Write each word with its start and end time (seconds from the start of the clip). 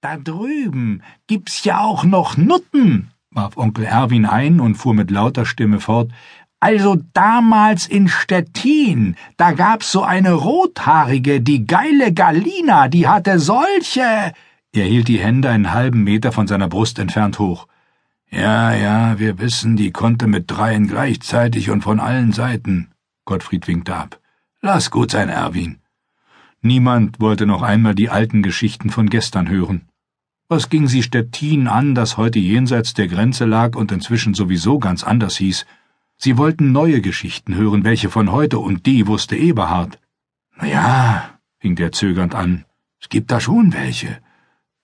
Da 0.00 0.16
drüben 0.16 1.02
gibt's 1.26 1.64
ja 1.64 1.80
auch 1.80 2.04
noch 2.04 2.36
Nutten, 2.36 3.10
warf 3.30 3.56
Onkel 3.56 3.84
Erwin 3.84 4.26
ein 4.26 4.60
und 4.60 4.76
fuhr 4.76 4.94
mit 4.94 5.10
lauter 5.10 5.44
Stimme 5.44 5.80
fort. 5.80 6.12
Also 6.60 6.98
damals 7.14 7.88
in 7.88 8.06
Stettin, 8.06 9.16
da 9.36 9.50
gab's 9.52 9.90
so 9.90 10.02
eine 10.04 10.34
rothaarige, 10.34 11.40
die 11.40 11.66
geile 11.66 12.12
Galina, 12.12 12.86
die 12.86 13.08
hatte 13.08 13.40
solche. 13.40 14.32
Er 14.72 14.84
hielt 14.84 15.08
die 15.08 15.18
Hände 15.18 15.50
einen 15.50 15.72
halben 15.72 16.04
Meter 16.04 16.30
von 16.30 16.46
seiner 16.46 16.68
Brust 16.68 17.00
entfernt 17.00 17.40
hoch. 17.40 17.66
Ja, 18.30 18.74
ja, 18.74 19.18
wir 19.18 19.40
wissen, 19.40 19.76
die 19.76 19.90
konnte 19.90 20.28
mit 20.28 20.48
dreien 20.48 20.86
gleichzeitig 20.86 21.70
und 21.70 21.82
von 21.82 21.98
allen 21.98 22.30
Seiten. 22.30 22.92
Gottfried 23.24 23.66
winkte 23.66 23.96
ab. 23.96 24.20
Lass 24.60 24.92
gut 24.92 25.10
sein, 25.10 25.28
Erwin. 25.28 25.80
Niemand 26.60 27.18
wollte 27.20 27.46
noch 27.46 27.62
einmal 27.62 27.96
die 27.96 28.10
alten 28.10 28.42
Geschichten 28.42 28.90
von 28.90 29.08
gestern 29.08 29.48
hören. 29.48 29.87
Was 30.50 30.70
ging 30.70 30.88
sie 30.88 31.02
Stettin 31.02 31.68
an, 31.68 31.94
das 31.94 32.16
heute 32.16 32.38
jenseits 32.38 32.94
der 32.94 33.06
Grenze 33.06 33.44
lag 33.44 33.76
und 33.76 33.92
inzwischen 33.92 34.32
sowieso 34.32 34.78
ganz 34.78 35.04
anders 35.04 35.36
hieß? 35.36 35.66
Sie 36.16 36.38
wollten 36.38 36.72
neue 36.72 37.02
Geschichten 37.02 37.54
hören, 37.54 37.84
welche 37.84 38.08
von 38.08 38.32
heute, 38.32 38.58
und 38.58 38.86
die 38.86 39.06
wusste 39.06 39.36
Eberhard. 39.36 40.00
Na 40.56 40.66
ja, 40.66 41.38
fing 41.58 41.76
der 41.76 41.92
zögernd 41.92 42.34
an, 42.34 42.64
es 42.98 43.10
gibt 43.10 43.30
da 43.30 43.40
schon 43.40 43.74
welche. 43.74 44.20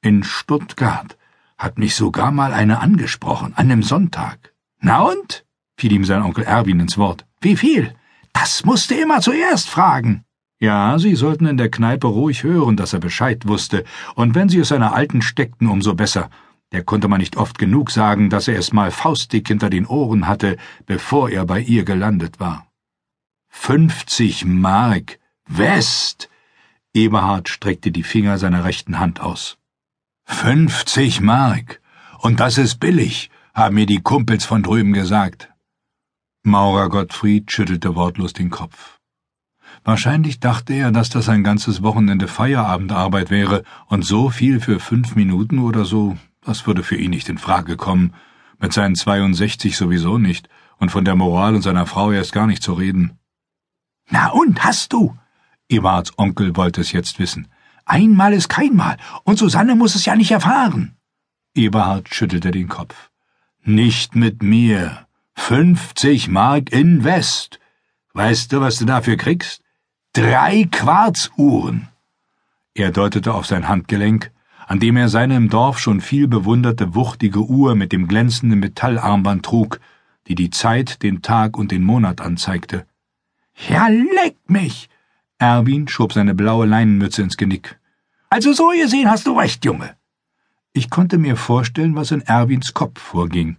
In 0.02 0.22
Stuttgart 0.22 1.16
hat 1.56 1.78
mich 1.78 1.94
sogar 1.94 2.30
mal 2.30 2.52
eine 2.52 2.80
angesprochen, 2.80 3.54
an 3.54 3.70
einem 3.70 3.82
Sonntag. 3.82 4.52
Na 4.80 5.00
und? 5.00 5.46
fiel 5.78 5.92
ihm 5.92 6.04
sein 6.04 6.22
Onkel 6.22 6.44
Erwin 6.44 6.80
ins 6.80 6.98
Wort. 6.98 7.24
Wie 7.40 7.56
viel? 7.56 7.94
Das 8.34 8.66
musste 8.66 8.96
immer 8.96 9.22
zuerst 9.22 9.70
fragen. 9.70 10.24
Ja, 10.64 10.98
sie 10.98 11.14
sollten 11.14 11.46
in 11.46 11.58
der 11.58 11.70
Kneipe 11.70 12.06
ruhig 12.06 12.42
hören, 12.42 12.76
dass 12.76 12.94
er 12.94 12.98
Bescheid 12.98 13.46
wusste, 13.46 13.84
und 14.14 14.34
wenn 14.34 14.48
sie 14.48 14.60
es 14.60 14.68
seiner 14.68 14.94
Alten 14.94 15.20
steckten, 15.20 15.68
umso 15.68 15.94
besser. 15.94 16.30
Der 16.72 16.82
konnte 16.82 17.06
man 17.06 17.20
nicht 17.20 17.36
oft 17.36 17.58
genug 17.58 17.90
sagen, 17.90 18.30
dass 18.30 18.48
er 18.48 18.58
es 18.58 18.72
mal 18.72 18.90
faustdick 18.90 19.46
hinter 19.48 19.68
den 19.68 19.84
Ohren 19.84 20.26
hatte, 20.26 20.56
bevor 20.86 21.28
er 21.28 21.44
bei 21.44 21.60
ihr 21.60 21.84
gelandet 21.84 22.40
war. 22.40 22.66
Fünfzig 23.48 24.46
Mark 24.46 25.18
West! 25.46 26.30
Eberhard 26.94 27.50
streckte 27.50 27.90
die 27.92 28.02
Finger 28.02 28.38
seiner 28.38 28.64
rechten 28.64 28.98
Hand 28.98 29.20
aus. 29.20 29.58
Fünfzig 30.24 31.20
Mark! 31.20 31.82
Und 32.20 32.40
das 32.40 32.56
ist 32.56 32.80
billig, 32.80 33.30
haben 33.52 33.74
mir 33.74 33.86
die 33.86 34.00
Kumpels 34.00 34.46
von 34.46 34.62
drüben 34.62 34.94
gesagt. 34.94 35.52
Maurer 36.42 36.88
Gottfried 36.88 37.52
schüttelte 37.52 37.94
wortlos 37.94 38.32
den 38.32 38.48
Kopf. 38.48 38.98
Wahrscheinlich 39.84 40.40
dachte 40.40 40.72
er, 40.72 40.90
dass 40.90 41.10
das 41.10 41.28
ein 41.28 41.44
ganzes 41.44 41.82
Wochenende 41.82 42.26
Feierabendarbeit 42.26 43.30
wäre, 43.30 43.64
und 43.86 44.04
so 44.04 44.30
viel 44.30 44.60
für 44.60 44.80
fünf 44.80 45.14
Minuten 45.14 45.58
oder 45.58 45.84
so, 45.84 46.16
das 46.40 46.66
würde 46.66 46.82
für 46.82 46.96
ihn 46.96 47.10
nicht 47.10 47.28
in 47.28 47.36
Frage 47.36 47.76
kommen, 47.76 48.14
mit 48.58 48.72
seinen 48.72 48.94
62 48.94 49.76
sowieso 49.76 50.16
nicht, 50.16 50.48
und 50.78 50.90
von 50.90 51.04
der 51.04 51.16
Moral 51.16 51.54
und 51.54 51.62
seiner 51.62 51.84
Frau 51.84 52.12
erst 52.12 52.32
gar 52.32 52.46
nicht 52.46 52.62
zu 52.62 52.72
reden. 52.72 53.18
Na 54.08 54.30
und, 54.30 54.64
hast 54.64 54.94
du? 54.94 55.16
Eberhards 55.68 56.18
Onkel 56.18 56.56
wollte 56.56 56.80
es 56.80 56.92
jetzt 56.92 57.18
wissen. 57.18 57.48
Einmal 57.84 58.32
ist 58.32 58.48
keinmal, 58.48 58.96
und 59.24 59.38
Susanne 59.38 59.74
muss 59.74 59.94
es 59.94 60.06
ja 60.06 60.16
nicht 60.16 60.30
erfahren. 60.30 60.96
Eberhard 61.54 62.12
schüttelte 62.12 62.50
den 62.50 62.68
Kopf. 62.68 63.10
Nicht 63.62 64.14
mit 64.16 64.42
mir. 64.42 65.06
Fünfzig 65.34 66.28
Mark 66.28 66.72
Invest. 66.72 67.60
Weißt 68.14 68.52
du, 68.52 68.60
was 68.60 68.78
du 68.78 68.86
dafür 68.86 69.16
kriegst? 69.16 69.63
Drei 70.16 70.68
Quarzuhren. 70.70 71.88
Er 72.72 72.92
deutete 72.92 73.34
auf 73.34 73.46
sein 73.46 73.66
Handgelenk, 73.66 74.30
an 74.64 74.78
dem 74.78 74.96
er 74.96 75.08
seine 75.08 75.34
im 75.34 75.50
Dorf 75.50 75.80
schon 75.80 76.00
viel 76.00 76.28
bewunderte 76.28 76.94
wuchtige 76.94 77.40
Uhr 77.40 77.74
mit 77.74 77.90
dem 77.90 78.06
glänzenden 78.06 78.60
Metallarmband 78.60 79.44
trug, 79.44 79.80
die 80.28 80.36
die 80.36 80.50
Zeit, 80.50 81.02
den 81.02 81.20
Tag 81.22 81.58
und 81.58 81.72
den 81.72 81.82
Monat 81.82 82.20
anzeigte. 82.20 82.86
Ja, 83.68 83.88
leck 83.88 84.36
mich! 84.46 84.88
Erwin 85.38 85.88
schob 85.88 86.12
seine 86.12 86.36
blaue 86.36 86.66
Leinenmütze 86.66 87.20
ins 87.20 87.36
Genick. 87.36 87.80
Also 88.30 88.52
so 88.52 88.68
gesehen 88.68 89.10
hast 89.10 89.26
du 89.26 89.36
recht, 89.36 89.64
Junge. 89.64 89.96
Ich 90.72 90.90
konnte 90.90 91.18
mir 91.18 91.34
vorstellen, 91.34 91.96
was 91.96 92.12
in 92.12 92.20
Erwins 92.20 92.72
Kopf 92.72 93.00
vorging. 93.00 93.56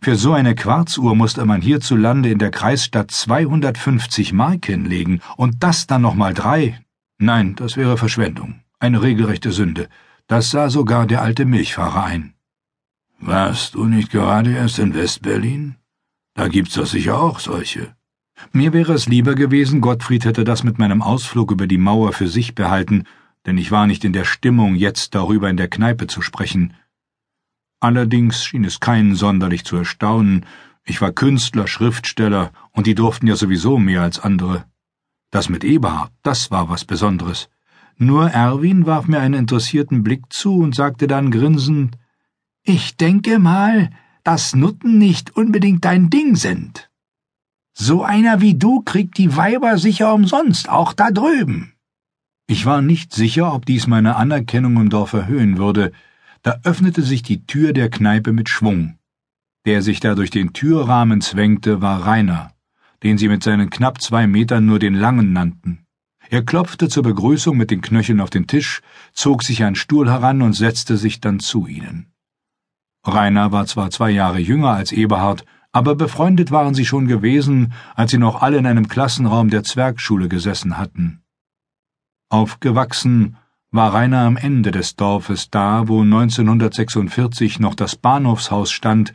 Für 0.00 0.16
so 0.16 0.32
eine 0.32 0.54
Quarzuhr 0.54 1.16
musste 1.16 1.44
man 1.44 1.60
hierzulande 1.60 2.30
in 2.30 2.38
der 2.38 2.50
Kreisstadt 2.50 3.10
250 3.10 4.32
Mark 4.32 4.66
hinlegen 4.66 5.20
und 5.36 5.62
das 5.62 5.86
dann 5.86 6.02
nochmal 6.02 6.34
drei. 6.34 6.80
Nein, 7.18 7.56
das 7.56 7.76
wäre 7.76 7.96
Verschwendung. 7.96 8.60
Eine 8.78 9.02
regelrechte 9.02 9.52
Sünde. 9.52 9.88
Das 10.26 10.50
sah 10.50 10.70
sogar 10.70 11.06
der 11.06 11.22
alte 11.22 11.44
Milchfahrer 11.44 12.04
ein. 12.04 12.34
Warst 13.18 13.74
du 13.74 13.86
nicht 13.86 14.10
gerade 14.10 14.54
erst 14.54 14.78
in 14.78 14.94
Westberlin? 14.94 15.76
Da 16.34 16.48
gibt's 16.48 16.74
doch 16.74 16.86
sicher 16.86 17.20
auch 17.20 17.40
solche. 17.40 17.96
Mir 18.52 18.74
wäre 18.74 18.92
es 18.92 19.08
lieber 19.08 19.34
gewesen, 19.34 19.80
Gottfried 19.80 20.26
hätte 20.26 20.44
das 20.44 20.62
mit 20.62 20.78
meinem 20.78 21.00
Ausflug 21.00 21.50
über 21.50 21.66
die 21.66 21.78
Mauer 21.78 22.12
für 22.12 22.28
sich 22.28 22.54
behalten, 22.54 23.04
denn 23.46 23.56
ich 23.56 23.70
war 23.70 23.86
nicht 23.86 24.04
in 24.04 24.12
der 24.12 24.24
Stimmung, 24.24 24.74
jetzt 24.74 25.14
darüber 25.14 25.48
in 25.48 25.56
der 25.56 25.68
Kneipe 25.68 26.06
zu 26.06 26.20
sprechen. 26.20 26.74
Allerdings 27.80 28.44
schien 28.44 28.64
es 28.64 28.80
keinen 28.80 29.14
sonderlich 29.14 29.64
zu 29.64 29.76
erstaunen, 29.76 30.46
ich 30.84 31.00
war 31.00 31.10
Künstler, 31.10 31.66
Schriftsteller, 31.66 32.52
und 32.70 32.86
die 32.86 32.94
durften 32.94 33.26
ja 33.26 33.34
sowieso 33.34 33.78
mehr 33.78 34.02
als 34.02 34.20
andere. 34.20 34.64
Das 35.30 35.48
mit 35.48 35.64
Eberhard, 35.64 36.12
das 36.22 36.50
war 36.52 36.68
was 36.68 36.84
Besonderes. 36.84 37.48
Nur 37.98 38.30
Erwin 38.30 38.86
warf 38.86 39.08
mir 39.08 39.18
einen 39.18 39.34
interessierten 39.34 40.04
Blick 40.04 40.32
zu 40.32 40.58
und 40.58 40.74
sagte 40.74 41.08
dann 41.08 41.30
grinsend 41.30 41.98
Ich 42.62 42.96
denke 42.96 43.38
mal, 43.38 43.90
dass 44.22 44.54
Nutten 44.54 44.98
nicht 44.98 45.36
unbedingt 45.36 45.84
dein 45.84 46.08
Ding 46.08 46.36
sind. 46.36 46.90
So 47.72 48.02
einer 48.02 48.40
wie 48.40 48.54
du 48.54 48.82
kriegt 48.82 49.18
die 49.18 49.36
Weiber 49.36 49.78
sicher 49.78 50.14
umsonst, 50.14 50.68
auch 50.68 50.92
da 50.92 51.10
drüben. 51.10 51.72
Ich 52.46 52.64
war 52.64 52.80
nicht 52.80 53.12
sicher, 53.12 53.52
ob 53.52 53.66
dies 53.66 53.86
meine 53.86 54.16
Anerkennung 54.16 54.76
im 54.76 54.88
Dorf 54.88 55.12
erhöhen 55.12 55.58
würde, 55.58 55.92
da 56.46 56.60
öffnete 56.62 57.02
sich 57.02 57.24
die 57.24 57.44
Tür 57.44 57.72
der 57.72 57.90
Kneipe 57.90 58.32
mit 58.32 58.48
Schwung. 58.48 59.00
Der 59.64 59.82
sich 59.82 59.98
da 59.98 60.14
durch 60.14 60.30
den 60.30 60.52
Türrahmen 60.52 61.20
zwängte, 61.20 61.82
war 61.82 62.06
Rainer, 62.06 62.52
den 63.02 63.18
sie 63.18 63.26
mit 63.26 63.42
seinen 63.42 63.68
knapp 63.68 64.00
zwei 64.00 64.28
Metern 64.28 64.64
nur 64.64 64.78
den 64.78 64.94
Langen 64.94 65.32
nannten. 65.32 65.84
Er 66.30 66.44
klopfte 66.44 66.88
zur 66.88 67.02
Begrüßung 67.02 67.56
mit 67.56 67.72
den 67.72 67.80
Knöcheln 67.80 68.20
auf 68.20 68.30
den 68.30 68.46
Tisch, 68.46 68.80
zog 69.12 69.42
sich 69.42 69.64
einen 69.64 69.74
Stuhl 69.74 70.08
heran 70.08 70.40
und 70.40 70.52
setzte 70.52 70.96
sich 70.96 71.20
dann 71.20 71.40
zu 71.40 71.66
ihnen. 71.66 72.12
Rainer 73.04 73.50
war 73.50 73.66
zwar 73.66 73.90
zwei 73.90 74.10
Jahre 74.10 74.38
jünger 74.38 74.70
als 74.70 74.92
Eberhard, 74.92 75.44
aber 75.72 75.96
befreundet 75.96 76.52
waren 76.52 76.74
sie 76.74 76.86
schon 76.86 77.08
gewesen, 77.08 77.72
als 77.96 78.12
sie 78.12 78.18
noch 78.18 78.40
alle 78.40 78.58
in 78.58 78.66
einem 78.66 78.86
Klassenraum 78.86 79.50
der 79.50 79.64
Zwergschule 79.64 80.28
gesessen 80.28 80.78
hatten. 80.78 81.24
Aufgewachsen 82.28 83.36
war 83.76 83.92
Rainer 83.92 84.20
am 84.20 84.38
Ende 84.38 84.70
des 84.70 84.96
Dorfes 84.96 85.50
da, 85.50 85.86
wo 85.86 86.00
1946 86.00 87.60
noch 87.60 87.74
das 87.74 87.94
Bahnhofshaus 87.94 88.72
stand, 88.72 89.12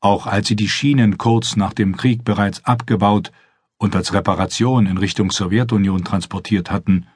auch 0.00 0.26
als 0.28 0.46
sie 0.46 0.54
die 0.54 0.68
Schienen 0.68 1.18
kurz 1.18 1.56
nach 1.56 1.72
dem 1.72 1.96
Krieg 1.96 2.24
bereits 2.24 2.64
abgebaut 2.64 3.32
und 3.78 3.96
als 3.96 4.14
Reparation 4.14 4.86
in 4.86 4.96
Richtung 4.96 5.32
Sowjetunion 5.32 6.04
transportiert 6.04 6.70
hatten. 6.70 7.06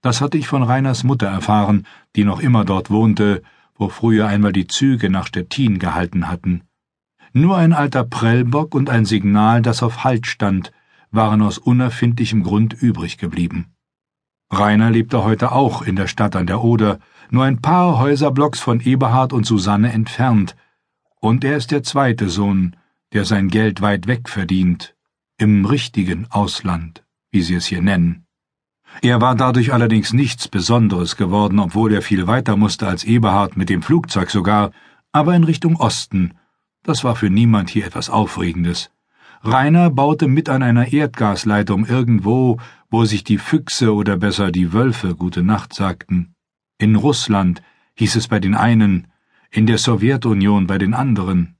Das 0.00 0.20
hatte 0.20 0.38
ich 0.38 0.46
von 0.46 0.62
Rainers 0.62 1.02
Mutter 1.02 1.26
erfahren, 1.26 1.86
die 2.14 2.24
noch 2.24 2.40
immer 2.40 2.64
dort 2.64 2.90
wohnte, 2.90 3.42
wo 3.74 3.88
früher 3.88 4.28
einmal 4.28 4.52
die 4.52 4.68
Züge 4.68 5.10
nach 5.10 5.26
Stettin 5.26 5.78
gehalten 5.78 6.28
hatten. 6.28 6.62
Nur 7.32 7.56
ein 7.56 7.72
alter 7.72 8.04
Prellbock 8.04 8.74
und 8.74 8.90
ein 8.90 9.04
Signal, 9.04 9.60
das 9.60 9.82
auf 9.82 10.04
Halt 10.04 10.26
stand, 10.26 10.70
waren 11.10 11.42
aus 11.42 11.58
unerfindlichem 11.58 12.42
Grund 12.42 12.74
übrig 12.74 13.18
geblieben. 13.18 13.74
Rainer 14.52 14.90
lebte 14.90 15.24
heute 15.24 15.52
auch 15.52 15.80
in 15.80 15.96
der 15.96 16.06
Stadt 16.06 16.36
an 16.36 16.46
der 16.46 16.62
Oder, 16.62 16.98
nur 17.30 17.44
ein 17.44 17.62
paar 17.62 17.98
Häuserblocks 17.98 18.60
von 18.60 18.80
Eberhard 18.80 19.32
und 19.32 19.46
Susanne 19.46 19.92
entfernt, 19.92 20.54
und 21.20 21.42
er 21.42 21.56
ist 21.56 21.70
der 21.70 21.82
zweite 21.82 22.28
Sohn, 22.28 22.76
der 23.14 23.24
sein 23.24 23.48
Geld 23.48 23.80
weit 23.80 24.06
weg 24.06 24.28
verdient, 24.28 24.94
im 25.38 25.64
richtigen 25.64 26.26
Ausland, 26.30 27.02
wie 27.30 27.40
sie 27.40 27.54
es 27.54 27.64
hier 27.64 27.80
nennen. 27.80 28.26
Er 29.00 29.22
war 29.22 29.34
dadurch 29.34 29.72
allerdings 29.72 30.12
nichts 30.12 30.48
Besonderes 30.48 31.16
geworden, 31.16 31.58
obwohl 31.58 31.94
er 31.94 32.02
viel 32.02 32.26
weiter 32.26 32.58
musste 32.58 32.86
als 32.86 33.04
Eberhard 33.04 33.56
mit 33.56 33.70
dem 33.70 33.80
Flugzeug 33.80 34.30
sogar, 34.30 34.72
aber 35.12 35.34
in 35.34 35.44
Richtung 35.44 35.76
Osten. 35.76 36.34
Das 36.82 37.04
war 37.04 37.16
für 37.16 37.30
niemand 37.30 37.70
hier 37.70 37.86
etwas 37.86 38.10
Aufregendes. 38.10 38.90
Rainer 39.42 39.90
baute 39.90 40.28
mit 40.28 40.48
an 40.50 40.62
einer 40.62 40.92
Erdgasleitung 40.92 41.86
irgendwo, 41.86 42.58
wo 42.92 43.04
sich 43.06 43.24
die 43.24 43.38
Füchse 43.38 43.92
oder 43.94 44.16
besser 44.18 44.52
die 44.52 44.72
Wölfe 44.72 45.16
gute 45.16 45.42
Nacht 45.42 45.72
sagten. 45.72 46.34
In 46.78 46.94
Russland 46.94 47.62
hieß 47.94 48.16
es 48.16 48.28
bei 48.28 48.38
den 48.38 48.54
einen, 48.54 49.08
in 49.50 49.66
der 49.66 49.78
Sowjetunion 49.78 50.66
bei 50.66 50.78
den 50.78 50.92
anderen. 50.92 51.56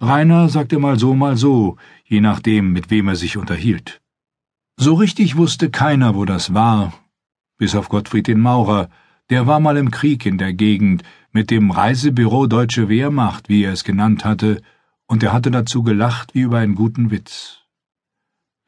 Rainer 0.00 0.48
sagte 0.48 0.78
mal 0.78 0.98
so, 0.98 1.14
mal 1.14 1.36
so, 1.36 1.76
je 2.04 2.20
nachdem, 2.20 2.72
mit 2.72 2.90
wem 2.90 3.08
er 3.08 3.16
sich 3.16 3.36
unterhielt. 3.36 4.00
So 4.76 4.94
richtig 4.94 5.36
wusste 5.36 5.70
keiner, 5.70 6.14
wo 6.14 6.24
das 6.24 6.54
war, 6.54 6.94
bis 7.58 7.74
auf 7.74 7.88
Gottfried 7.88 8.28
den 8.28 8.40
Maurer, 8.40 8.88
Der 9.30 9.46
war 9.46 9.60
mal 9.60 9.76
im 9.76 9.92
Krieg 9.92 10.26
in 10.26 10.38
der 10.38 10.52
Gegend 10.52 11.04
mit 11.30 11.52
dem 11.52 11.70
Reisebüro 11.70 12.48
Deutsche 12.48 12.88
Wehrmacht, 12.88 13.48
wie 13.48 13.62
er 13.62 13.72
es 13.72 13.84
genannt 13.84 14.24
hatte, 14.24 14.60
und 15.06 15.22
er 15.22 15.32
hatte 15.32 15.52
dazu 15.52 15.84
gelacht 15.84 16.34
wie 16.34 16.40
über 16.40 16.58
einen 16.58 16.74
guten 16.74 17.12
Witz. 17.12 17.59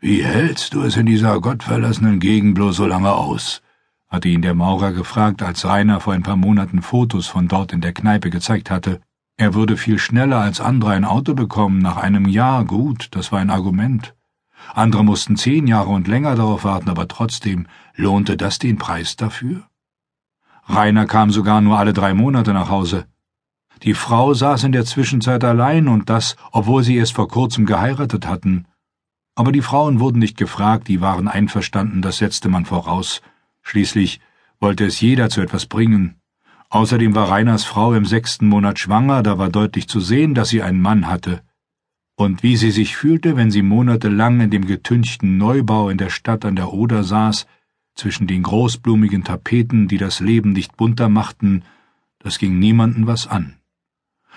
Wie 0.05 0.25
hältst 0.25 0.75
du 0.75 0.83
es 0.83 0.97
in 0.97 1.07
dieser 1.07 1.41
gottverlassenen 1.41 2.19
Gegend 2.19 2.57
bloß 2.57 2.75
so 2.75 2.87
lange 2.87 3.13
aus? 3.13 3.63
hatte 4.09 4.29
ihn 4.29 4.43
der 4.43 4.53
Maurer 4.53 4.91
gefragt, 4.91 5.45
als 5.45 5.65
Rainer 5.65 6.01
vor 6.01 6.13
ein 6.13 6.25
paar 6.25 6.35
Monaten 6.35 6.83
Fotos 6.83 7.29
von 7.29 7.47
dort 7.47 7.73
in 7.73 7.81
der 7.81 7.93
Kneipe 7.93 8.29
gezeigt 8.29 8.69
hatte. 8.69 9.01
Er 9.37 9.55
würde 9.55 9.77
viel 9.77 10.01
schneller 10.01 10.41
als 10.41 10.61
andere 10.61 10.91
ein 10.91 11.05
Auto 11.05 11.35
bekommen, 11.35 11.79
nach 11.79 11.99
einem 11.99 12.27
Jahr 12.27 12.65
gut, 12.65 13.11
das 13.13 13.31
war 13.31 13.39
ein 13.39 13.51
Argument. 13.51 14.17
Andere 14.75 15.05
mussten 15.05 15.37
zehn 15.37 15.69
Jahre 15.69 15.91
und 15.91 16.09
länger 16.09 16.35
darauf 16.35 16.65
warten, 16.65 16.91
aber 16.91 17.07
trotzdem 17.07 17.69
lohnte 17.95 18.37
das 18.37 18.59
den 18.59 18.79
Preis 18.79 19.15
dafür? 19.15 19.69
Rainer 20.65 21.07
kam 21.07 21.31
sogar 21.31 21.61
nur 21.61 21.79
alle 21.79 21.93
drei 21.93 22.13
Monate 22.13 22.53
nach 22.53 22.71
Hause. 22.71 23.07
Die 23.85 23.95
Frau 23.95 24.35
saß 24.35 24.65
in 24.65 24.73
der 24.73 24.85
Zwischenzeit 24.85 25.45
allein 25.45 25.87
und 25.87 26.11
das, 26.11 26.35
obwohl 26.51 26.83
sie 26.83 26.97
erst 26.97 27.13
vor 27.13 27.29
kurzem 27.29 27.67
geheiratet 27.67 28.27
hatten. 28.27 28.67
Aber 29.35 29.53
die 29.53 29.63
Frauen 29.63 29.99
wurden 30.01 30.19
nicht 30.19 30.37
gefragt, 30.37 30.89
die 30.89 31.01
waren 31.01 31.29
einverstanden, 31.29 32.03
das 32.03 32.19
setzte 32.19 32.49
man 32.49 32.67
voraus. 32.67 33.23
Schließlich 33.63 34.21
wollte 34.61 34.85
es 34.85 35.01
jeder 35.01 35.31
zu 35.31 35.41
etwas 35.41 35.67
bringen. 35.67 36.17
Außerdem 36.69 37.15
war 37.15 37.31
Reiners 37.31 37.65
Frau 37.65 37.95
im 37.95 38.05
sechsten 38.05 38.49
Monat 38.49 38.79
schwanger, 38.79 39.23
da 39.23 39.39
war 39.39 39.49
deutlich 39.49 39.89
zu 39.89 40.01
sehen, 40.01 40.35
dass 40.35 40.49
sie 40.49 40.63
einen 40.63 40.81
Mann 40.81 41.07
hatte. 41.07 41.43
Und 42.15 42.43
wie 42.43 42.57
sie 42.57 42.71
sich 42.71 42.97
fühlte, 42.97 43.37
wenn 43.37 43.51
sie 43.51 43.63
monatelang 43.63 44.41
in 44.41 44.51
dem 44.51 44.67
getünchten 44.67 45.39
Neubau 45.39 45.89
in 45.89 45.99
der 45.99 46.11
Stadt 46.11 46.45
an 46.45 46.57
der 46.57 46.73
Oder 46.73 47.05
saß, 47.05 47.47
zwischen 47.95 48.27
den 48.27 48.43
großblumigen 48.43 49.25
Tapeten, 49.25 49.89
die 49.89 49.99
das 49.99 50.21
Leben 50.21 50.53
nicht 50.53 50.77
bunter 50.77 51.09
machten, 51.09 51.63
das 52.19 52.39
ging 52.39 52.59
niemanden 52.59 53.07
was 53.07 53.27
an. 53.27 53.57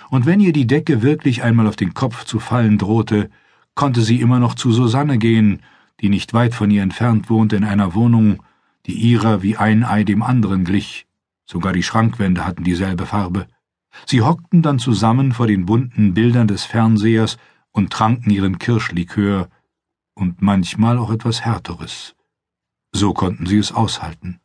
Und 0.09 0.25
wenn 0.25 0.39
ihr 0.39 0.51
die 0.53 0.67
Decke 0.67 1.01
wirklich 1.01 1.43
einmal 1.43 1.67
auf 1.67 1.75
den 1.75 1.93
Kopf 1.93 2.25
zu 2.25 2.39
fallen 2.39 2.77
drohte, 2.77 3.29
konnte 3.75 4.01
sie 4.01 4.21
immer 4.21 4.39
noch 4.39 4.55
zu 4.55 4.71
Susanne 4.71 5.17
gehen, 5.17 5.61
die 6.01 6.09
nicht 6.09 6.33
weit 6.33 6.55
von 6.55 6.71
ihr 6.71 6.81
entfernt 6.81 7.29
wohnte 7.29 7.55
in 7.55 7.63
einer 7.63 7.93
Wohnung, 7.93 8.41
die 8.85 8.93
ihrer 8.93 9.43
wie 9.43 9.57
ein 9.57 9.83
Ei 9.83 10.03
dem 10.03 10.23
anderen 10.23 10.63
glich, 10.63 11.07
sogar 11.45 11.73
die 11.73 11.83
Schrankwände 11.83 12.45
hatten 12.45 12.63
dieselbe 12.63 13.05
Farbe. 13.05 13.47
Sie 14.05 14.21
hockten 14.21 14.61
dann 14.61 14.79
zusammen 14.79 15.31
vor 15.31 15.47
den 15.47 15.65
bunten 15.65 16.13
Bildern 16.13 16.47
des 16.47 16.65
Fernsehers 16.65 17.37
und 17.71 17.91
tranken 17.91 18.29
ihren 18.29 18.59
Kirschlikör 18.59 19.49
und 20.13 20.41
manchmal 20.41 20.97
auch 20.97 21.11
etwas 21.11 21.45
Härteres. 21.45 22.15
So 22.91 23.13
konnten 23.13 23.45
sie 23.45 23.57
es 23.57 23.71
aushalten. 23.71 24.39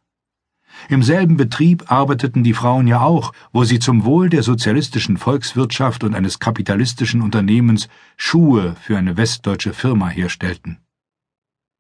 Im 0.88 1.02
selben 1.02 1.36
Betrieb 1.36 1.90
arbeiteten 1.90 2.42
die 2.42 2.54
Frauen 2.54 2.86
ja 2.86 3.00
auch, 3.00 3.32
wo 3.52 3.64
sie 3.64 3.78
zum 3.78 4.04
Wohl 4.04 4.28
der 4.28 4.42
sozialistischen 4.42 5.16
Volkswirtschaft 5.16 6.04
und 6.04 6.14
eines 6.14 6.38
kapitalistischen 6.38 7.22
Unternehmens 7.22 7.88
Schuhe 8.16 8.76
für 8.80 8.96
eine 8.96 9.16
westdeutsche 9.16 9.72
Firma 9.72 10.08
herstellten. 10.08 10.78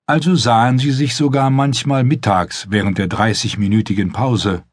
Also 0.06 0.34
sahen 0.34 0.78
sie 0.78 0.90
sich 0.90 1.14
sogar 1.14 1.50
manchmal 1.50 2.04
mittags 2.04 2.66
während 2.68 2.98
der 2.98 3.06
dreißigminütigen 3.06 4.12
Pause. 4.12 4.64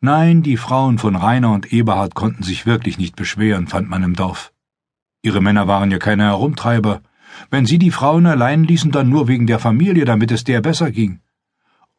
Nein, 0.00 0.44
die 0.44 0.56
Frauen 0.56 0.98
von 0.98 1.16
Rainer 1.16 1.52
und 1.52 1.72
Eberhard 1.72 2.14
konnten 2.14 2.44
sich 2.44 2.64
wirklich 2.64 2.98
nicht 2.98 3.16
beschweren, 3.16 3.66
fand 3.66 3.90
man 3.90 4.04
im 4.04 4.14
Dorf. 4.14 4.52
Ihre 5.22 5.40
Männer 5.40 5.66
waren 5.66 5.90
ja 5.90 5.98
keine 5.98 6.24
Herumtreiber. 6.24 7.02
Wenn 7.50 7.66
sie 7.66 7.78
die 7.78 7.90
Frauen 7.90 8.26
allein 8.26 8.62
ließen, 8.62 8.92
dann 8.92 9.08
nur 9.08 9.26
wegen 9.26 9.48
der 9.48 9.58
Familie, 9.58 10.04
damit 10.04 10.30
es 10.30 10.44
der 10.44 10.60
besser 10.60 10.92
ging. 10.92 11.20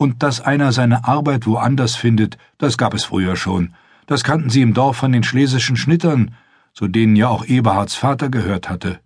Und 0.01 0.23
dass 0.23 0.39
einer 0.39 0.71
seine 0.71 1.05
Arbeit 1.05 1.45
woanders 1.45 1.95
findet, 1.95 2.37
das 2.57 2.77
gab 2.77 2.93
es 2.93 3.03
früher 3.03 3.35
schon. 3.35 3.75
Das 4.07 4.23
kannten 4.23 4.49
sie 4.49 4.61
im 4.61 4.73
Dorf 4.73 4.95
von 4.95 5.11
den 5.11 5.23
schlesischen 5.23 5.75
Schnittern, 5.75 6.33
zu 6.73 6.87
denen 6.87 7.17
ja 7.17 7.27
auch 7.27 7.45
Eberhards 7.45 7.95
Vater 7.95 8.29
gehört 8.29 8.69
hatte. 8.69 9.01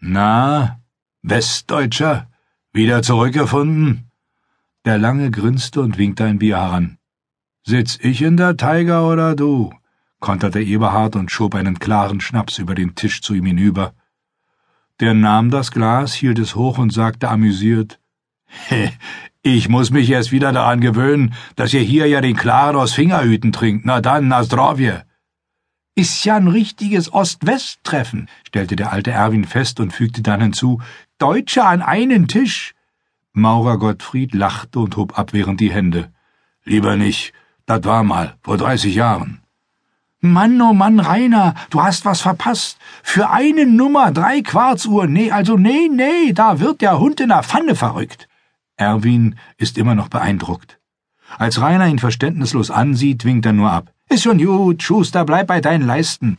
Na, 0.00 0.80
Westdeutscher, 1.20 2.26
wieder 2.72 3.02
zurückgefunden? 3.02 4.10
Der 4.86 4.96
Lange 4.96 5.30
grinste 5.30 5.82
und 5.82 5.98
winkte 5.98 6.24
ein 6.24 6.38
Bier 6.38 6.56
heran. 6.56 6.96
Sitz 7.62 7.98
ich 8.00 8.22
in 8.22 8.38
der 8.38 8.56
Tiger 8.56 9.06
oder 9.06 9.36
du? 9.36 9.74
konterte 10.20 10.62
Eberhard 10.62 11.16
und 11.16 11.30
schob 11.30 11.54
einen 11.54 11.78
klaren 11.78 12.22
Schnaps 12.22 12.56
über 12.58 12.74
den 12.74 12.94
Tisch 12.94 13.20
zu 13.20 13.34
ihm 13.34 13.44
hinüber. 13.44 13.92
Der 15.00 15.12
nahm 15.12 15.50
das 15.50 15.70
Glas, 15.70 16.14
hielt 16.14 16.38
es 16.38 16.54
hoch 16.54 16.78
und 16.78 16.94
sagte 16.94 17.28
amüsiert 17.28 18.00
Ich 19.42 19.68
muss 19.68 19.90
mich 19.90 20.10
erst 20.10 20.32
wieder 20.32 20.52
daran 20.52 20.80
gewöhnen, 20.80 21.32
dass 21.54 21.72
ihr 21.72 21.80
hier 21.80 22.06
ja 22.06 22.20
den 22.20 22.36
Klaren 22.36 22.76
aus 22.76 22.92
Fingerhüten 22.92 23.52
trinkt. 23.52 23.86
Na 23.86 24.00
dann, 24.00 24.28
na 24.28 24.42
zdrovje. 24.42 25.04
Ist 25.94 26.24
ja 26.24 26.36
ein 26.36 26.48
richtiges 26.48 27.12
Ost-West-Treffen, 27.12 28.28
stellte 28.46 28.76
der 28.76 28.92
alte 28.92 29.10
Erwin 29.10 29.44
fest 29.44 29.80
und 29.80 29.92
fügte 29.92 30.22
dann 30.22 30.40
hinzu, 30.40 30.82
Deutsche 31.18 31.64
an 31.64 31.82
einen 31.82 32.28
Tisch. 32.28 32.74
Maurer 33.32 33.78
Gottfried 33.78 34.34
lachte 34.34 34.80
und 34.80 34.96
hob 34.96 35.18
abwehrend 35.18 35.60
die 35.60 35.72
Hände. 35.72 36.12
Lieber 36.64 36.96
nicht, 36.96 37.32
das 37.64 37.84
war 37.84 38.04
mal, 38.04 38.36
vor 38.42 38.58
dreißig 38.58 38.94
Jahren. 38.94 39.40
Mann, 40.20 40.60
oh 40.60 40.72
Mann, 40.72 41.00
Rainer, 41.00 41.54
du 41.70 41.80
hast 41.82 42.04
was 42.04 42.20
verpasst. 42.20 42.78
Für 43.02 43.30
eine 43.30 43.66
Nummer 43.66 44.10
drei 44.10 44.42
Quartsuhr, 44.42 45.06
nee, 45.06 45.30
also 45.30 45.56
nee, 45.56 45.88
nee, 45.88 46.32
da 46.32 46.60
wird 46.60 46.80
der 46.80 46.98
Hund 46.98 47.20
in 47.20 47.28
der 47.28 47.44
Pfanne 47.44 47.76
verrückt. 47.76 48.28
Erwin 48.78 49.34
ist 49.56 49.76
immer 49.76 49.94
noch 49.94 50.08
beeindruckt. 50.08 50.80
Als 51.36 51.60
Rainer 51.60 51.88
ihn 51.88 51.98
verständnislos 51.98 52.70
ansieht, 52.70 53.24
winkt 53.24 53.44
er 53.44 53.52
nur 53.52 53.70
ab. 53.70 53.92
Ist 54.08 54.22
schon 54.22 54.38
gut, 54.38 54.82
Schuster, 54.82 55.24
bleib 55.24 55.48
bei 55.48 55.60
deinen 55.60 55.86
Leisten. 55.86 56.38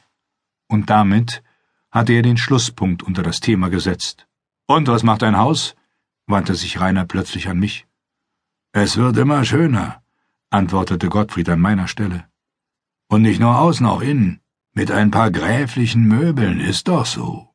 Und 0.68 0.89
damit 0.89 1.44
hatte 1.91 2.13
er 2.13 2.21
den 2.21 2.38
Schlusspunkt 2.38 3.03
unter 3.03 3.21
das 3.21 3.41
Thema 3.41 3.69
gesetzt. 3.69 4.27
Und 4.65 4.88
was 4.88 5.03
macht 5.03 5.21
dein 5.21 5.38
Haus? 5.38 5.75
wandte 6.27 6.56
sich 6.56 6.80
Rainer 6.80 7.06
plötzlich 7.06 7.50
an 7.50 7.59
mich. 7.59 7.88
Es 8.71 8.97
wird 8.97 9.18
immer 9.18 9.44
schöner, 9.44 10.01
antwortete 10.50 11.09
Gottfried 11.09 11.50
an 11.50 11.59
meiner 11.59 11.88
Stelle. 11.88 12.25
Und 13.07 13.24
nicht 13.24 13.39
nur 13.39 13.57
außen, 13.59 13.86
auch 13.86 14.01
innen. 14.01 14.39
Mit 14.74 14.91
ein 14.91 15.12
paar 15.12 15.31
gräflichen 15.31 16.03
Möbeln, 16.03 16.59
ist 16.59 16.88
doch 16.88 17.06
so. 17.06 17.50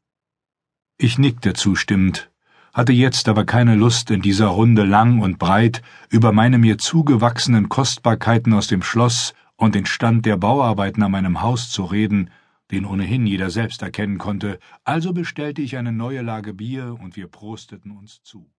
Ich 0.98 1.16
nickte 1.16 1.54
zustimmend, 1.54 2.30
hatte 2.74 2.92
jetzt 2.92 3.28
aber 3.28 3.44
keine 3.44 3.76
Lust, 3.76 4.10
in 4.10 4.20
dieser 4.20 4.48
Runde 4.48 4.82
lang 4.82 5.20
und 5.20 5.38
breit 5.38 5.80
über 6.10 6.32
meine 6.32 6.58
mir 6.58 6.76
zugewachsenen 6.76 7.68
Kostbarkeiten 7.68 8.52
aus 8.52 8.66
dem 8.66 8.82
Schloss 8.82 9.32
und 9.56 9.76
den 9.76 9.86
Stand 9.86 10.26
der 10.26 10.36
Bauarbeiten 10.36 11.02
an 11.04 11.12
meinem 11.12 11.40
Haus 11.40 11.70
zu 11.70 11.84
reden, 11.84 12.30
den 12.72 12.84
ohnehin 12.84 13.26
jeder 13.26 13.50
selbst 13.50 13.82
erkennen 13.82 14.18
konnte, 14.18 14.58
also 14.82 15.12
bestellte 15.12 15.62
ich 15.62 15.76
eine 15.76 15.92
neue 15.92 16.22
Lage 16.22 16.52
Bier 16.52 16.98
und 17.00 17.14
wir 17.16 17.28
prosteten 17.28 17.92
uns 17.92 18.22
zu. 18.22 18.50